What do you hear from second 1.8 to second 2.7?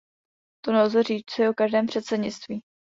předsednictví.